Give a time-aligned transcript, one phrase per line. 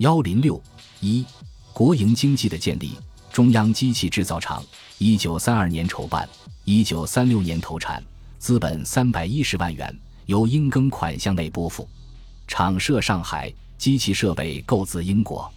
[0.00, 0.58] 幺零六
[1.00, 1.22] 一，
[1.74, 2.92] 国营经济的建立。
[3.30, 4.64] 中央机器制造厂，
[4.96, 6.26] 一九三二年筹办，
[6.64, 8.02] 一九三六年投产，
[8.38, 9.94] 资本三百一十万元，
[10.24, 11.86] 由英庚款项内拨付。
[12.48, 15.52] 厂设上海，机器设备购自英国。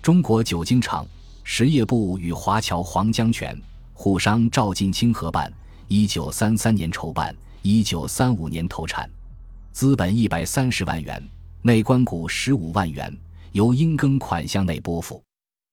[0.00, 1.04] 中国酒精厂，
[1.42, 3.60] 实业部与华侨黄江泉、
[3.92, 5.52] 沪商赵进清合办，
[5.88, 9.10] 一九三三年筹办，一九三五年投产，
[9.72, 11.20] 资本一百三十万元，
[11.62, 13.12] 内关股十五万元，
[13.52, 15.22] 由英庚款项内拨付。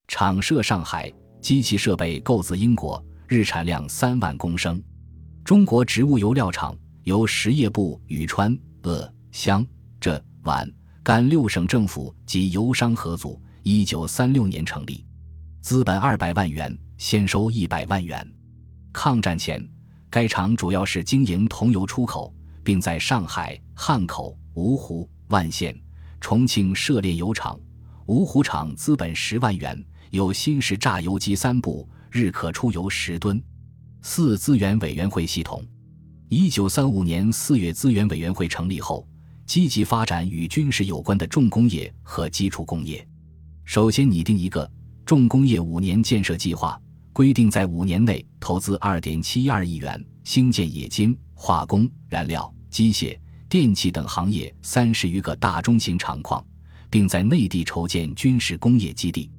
[0.07, 1.13] 厂设上海。
[1.39, 4.83] 机器设备购自英国，日产量三万公升。
[5.45, 9.65] 中国植物油料厂由实业部与川、鄂、湘、
[10.01, 10.69] 浙、皖、
[11.03, 15.05] 赣六省政府及油商合组，一九三六年成立，
[15.61, 18.27] 资本二百万元，先收一百万元。
[18.91, 19.65] 抗战前，
[20.09, 25.79] 该厂主要是经营桐油出口，并在上海、汉口、芜湖、万县、
[26.19, 27.57] 重庆设炼油厂。
[28.07, 29.85] 芜湖厂资本十万元。
[30.11, 33.41] 有新式榨油机三部，日可出油十吨。
[34.01, 35.61] 四资源委员会系统，
[36.29, 39.05] 一九三五年四月，资源委员会成立后，
[39.45, 43.05] 积极发展与军事有关的重工业和基础工业。
[43.65, 44.69] 首先拟定一个
[45.05, 46.79] 重工业五年建设计划，
[47.11, 56.41] 规定在五年内投资二点七二亿元，兴建冶金、化工、燃料、机械、电气等行业三十余个大中型厂矿，
[56.89, 59.29] 并在内地筹建军事工业基地。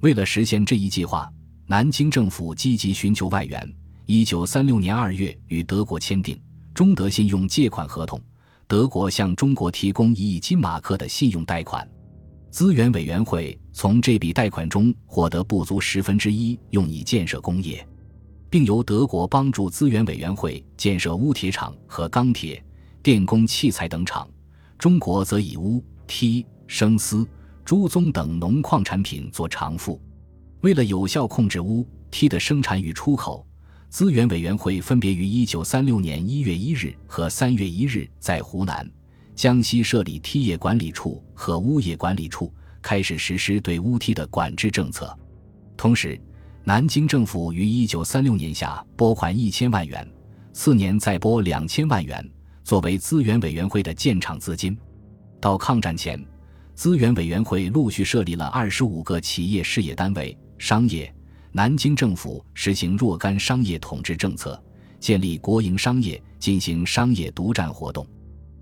[0.00, 1.30] 为了实现这一计划，
[1.66, 3.74] 南京政府积极寻求外援。
[4.06, 6.40] 一九三六年二月，与德国签订
[6.72, 8.18] 中德信用借款合同，
[8.66, 11.86] 德国向中国提供一亿金马克的信用贷款。
[12.50, 17.86] 资源委员会从这笔贷款中获得不足十分之一，用以建设工业，
[18.48, 22.64] 并由德国帮助资源委员会建设钨铁厂和钢铁、
[23.02, 24.26] 电工器材等厂，
[24.78, 27.26] 中国则以钨、坯、生丝。
[27.64, 30.00] 朱棕等农矿产品做偿付。
[30.62, 33.46] 为了有效控制钨、梯的生产与出口，
[33.90, 38.90] 资源委员会分别于一九三六年一月一日和三月一日在湖南、
[39.34, 45.14] 江西设立梯业管理处和钨业管理处，开始实施对钨梯的管制政策。
[45.76, 46.18] 同时，
[46.64, 50.10] 南京政府于一九三六年下拨款一千万元，
[50.54, 52.26] 次年再拨两千万元，
[52.64, 54.74] 作为资源委员会的建厂资金。
[55.38, 56.18] 到抗战前。
[56.78, 61.12] 资源委员会陆续设立了二十五个企业事业单位、商业。
[61.50, 64.62] 南京政府实行若干商业统治政策，
[65.00, 68.06] 建立国营商业，进行商业独占活动。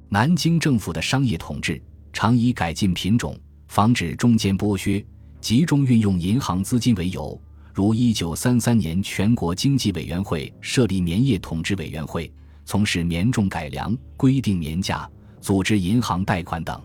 [0.08, 1.78] 南京政府的商业统治
[2.10, 3.38] 常以改进品种、
[3.68, 5.04] 防止中间剥削、
[5.38, 7.38] 集中运用银行资金为由。
[7.74, 12.32] 如一九三三年，全国经济委员会设立棉业统治委员会，
[12.64, 15.06] 从事棉种改良、规定棉价、
[15.38, 16.80] 组织银行贷款等。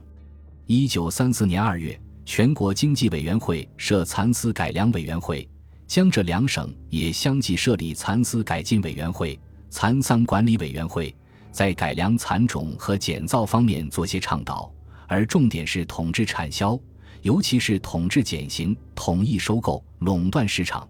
[0.73, 5.45] 一九三四年二月，全国经济委员会设蚕丝改良委员会，
[5.85, 9.37] 江浙两省也相继设立蚕丝改进委员会、
[9.69, 11.13] 蚕桑管理委员会，
[11.51, 14.73] 在改良蚕种和减造方面做些倡导，
[15.09, 16.79] 而重点是统治产销，
[17.21, 20.87] 尤其是统治减刑、统一收购、垄断市场。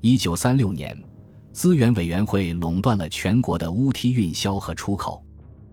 [0.00, 1.00] 一九三六年，
[1.52, 5.24] 资源委员会垄断了全国的乌梯运销和出口，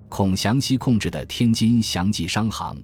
[0.08, 2.80] 孔祥熙控制的天津祥记商行。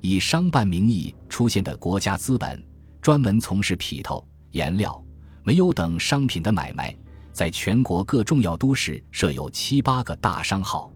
[0.00, 2.62] 以商办名义出现的国家资本，
[3.00, 5.02] 专门从事匹头、颜料、
[5.44, 6.94] 煤油等商品的买卖，
[7.32, 10.92] 在全国各重要都市设有七八个大商号。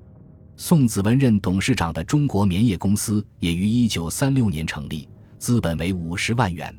[0.57, 6.75] 宋子文任董事长的中国棉业公司也于一九三六年成立，资本为五十万元。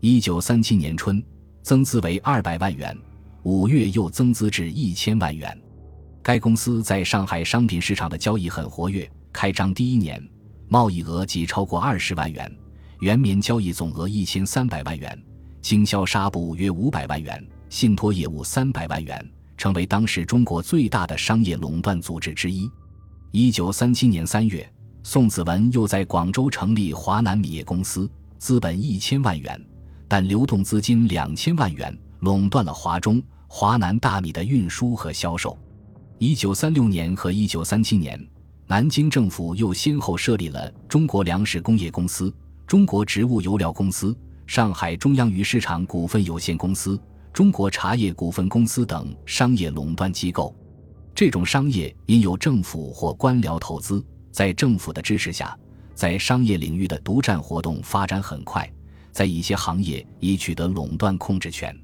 [0.00, 1.24] 一九三七年春，
[1.62, 2.96] 增资为二百万元，
[3.44, 5.56] 五月又增资至一千万元。
[6.22, 10.22] 该公司在上海商品市场的交易很活跃，开张第一年。
[10.68, 12.50] 贸易额即超过二十万元，
[13.00, 15.16] 原棉交易总额一千三百万元，
[15.60, 19.24] 经销纱布约五百万元，信托业务三百万元，
[19.56, 22.68] 成为当时中国最大的商业垄断组织之一。
[23.30, 24.68] 一九三七年三月，
[25.02, 29.60] 宋子文又在广州成立华南米业公司，资本一千万元，
[30.08, 35.58] 但流动资金两千万元，垄断了华中、华南大米的运输和销售。
[36.18, 38.18] 一九三六年和一九三七年。
[38.66, 42.34] 南京政府又先后设立了中国粮食工业公司、
[42.66, 44.16] 中国植物油料公司、
[44.46, 46.98] 上海中央鱼市场股份有限公司、
[47.30, 50.54] 中国茶叶股份公司等商业垄断机构。
[51.14, 54.02] 这种商业因有政府或官僚投资，
[54.32, 55.56] 在政府的支持下，
[55.94, 58.68] 在商业领域的独占活动发展很快，
[59.12, 61.78] 在一些行业已取得垄断控制权。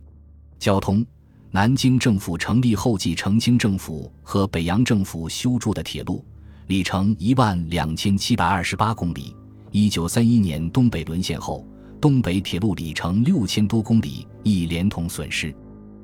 [0.58, 1.04] 交通，
[1.50, 6.24] 南京政府成立后，继承清政府和北洋政府修筑的铁路。
[6.70, 9.34] 里程一万两千七百二十八公里。
[9.72, 11.66] 一九三一年东北沦陷后，
[12.00, 15.52] 东北铁路里程六千多公里，亦连同损失。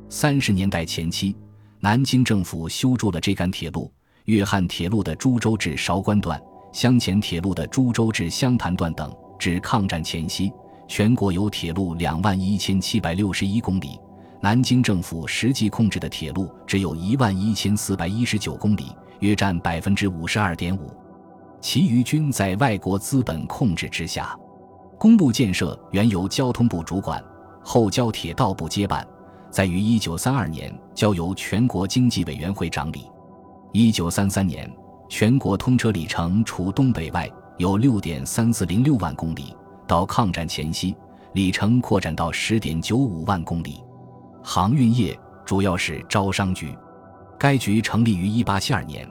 [0.08, 1.36] 三十年代前期，
[1.78, 3.88] 南京政府修筑了这杆铁路。
[4.24, 6.36] 粤汉铁路的株洲至韶关段、
[6.72, 10.50] 湘黔铁路的株洲至湘潭段等，至抗战前夕，
[10.88, 13.90] 全国有铁路两万一千七百六十一公里。
[14.40, 18.86] 南京政府实际控制的铁路只有一万一千四百一十九公里，
[19.20, 20.90] 约占百分之五十二点五，
[21.60, 24.36] 其余均在外国资本控制之下。
[24.98, 27.22] 公路建设原由交通部主管，
[27.62, 29.06] 后交铁道部接办，
[29.50, 33.10] 在于一九三二年交由全国经济委员会掌理。
[33.72, 34.70] 一九三三年，
[35.08, 39.54] 全国通车里程除东北外有六点三四零六万公里，
[39.86, 40.96] 到抗战前夕，
[41.34, 43.82] 里程扩展到十点九五万公里。
[44.42, 46.74] 航运业主要是招商局，
[47.38, 49.08] 该局成立于一八七二年，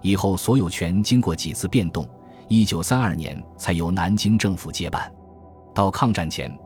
[0.00, 2.08] 以后所有权经过几次变动，
[2.48, 5.12] 一九三二年才由南京政府接办。
[5.74, 6.56] 到抗战前，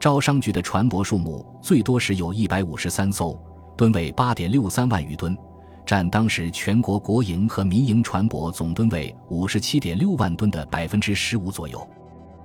[0.00, 3.38] 招商局的船舶数目最多时有一百五十三艘，
[3.76, 5.36] 吨位八点六三万余吨，
[5.84, 11.86] 占当时全国国营和民营船舶总吨位五十七点六万吨的百分之十五左右。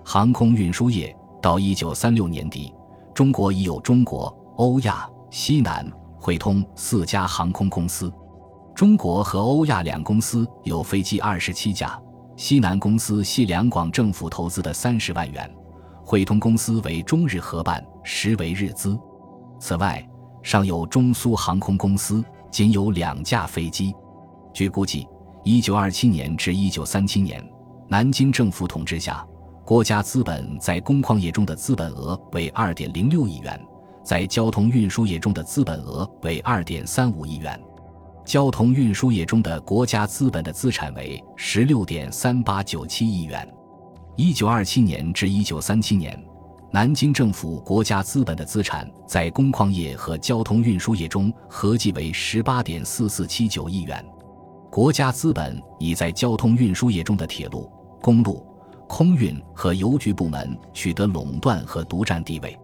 [0.04, 2.74] 航空运输业到一九三六年底，
[3.14, 5.10] 中国已有中国、欧亚。
[5.32, 5.88] 西南、
[6.20, 8.12] 汇通四家航空公司，
[8.76, 12.00] 中国和欧亚两公司有飞机二十七架，
[12.36, 15.50] 西南公司系两广政府投资的三十万元，
[16.04, 19.00] 汇通公司为中日合办，实为日资。
[19.60, 20.06] 此外，
[20.44, 23.96] 尚有中苏航空公司，仅有两架飞机。
[24.54, 25.08] 据估计，
[25.44, 27.42] 一九二七年至一九三七年，
[27.88, 29.26] 南京政府统治下，
[29.66, 33.60] 国家资本在工矿业中的资本额为二点零六亿元。
[34.10, 37.62] 在交通运输业中的资本额为二点三五亿元，
[38.26, 43.48] 交通运输业中的国家资本的资产为十六点三八九七亿元。
[44.16, 46.20] 一九二七年至一九三七年，
[46.72, 54.04] 南京政府国家资本的资产在工矿业和交通运输业中合计为十八点四四七九亿元。
[54.72, 57.72] 国家资本已在交通运输业中的铁路、
[58.02, 58.44] 公路、
[58.88, 62.58] 空运和邮局部门取得垄断和独占地位。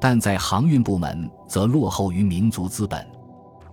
[0.00, 3.06] 但在航运部门则落后于民族资本，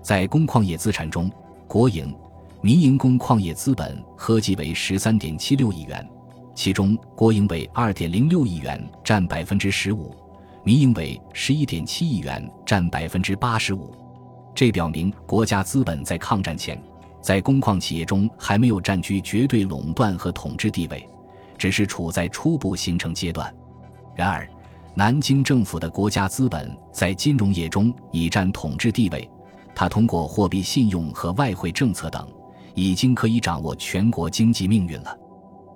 [0.01, 1.31] 在工矿业资产中，
[1.67, 2.15] 国营、
[2.61, 6.07] 民营工矿业资本合计为十三点七六亿元，
[6.55, 10.11] 其中国营为二点零六亿元，占百分之十五；
[10.63, 13.93] 民营为十一点七亿元，占百分之八十五。
[14.55, 16.81] 这表明国家资本在抗战前，
[17.21, 21.07] 在工矿企业中还没有占据绝对垄断和统治地位，
[21.57, 23.53] 只是处在初步形成阶段。
[24.15, 24.49] 然而，
[24.97, 29.29] 南京政府的国家资本在金融业中已占统治地位，
[29.75, 32.25] 它通过货币信用和外汇政策等，
[32.75, 35.13] 已经可以掌握全国经济命运了。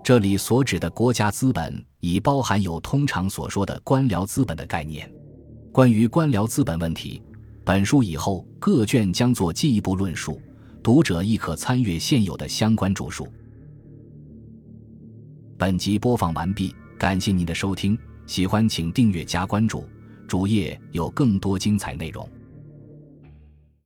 [0.02, 5.12] 这里所指的国家资本，已包含有通常所说的官僚资本的概念。
[5.74, 7.22] 关于官僚资本问题，
[7.66, 10.42] 本书以后各卷将做进一步论述，
[10.82, 13.28] 读者亦可参阅现有的相关著述。
[15.58, 18.00] 本集播放完毕，感谢您的收听。
[18.30, 19.90] 喜欢请订阅加关注，
[20.28, 22.30] 主页有更多精彩内容。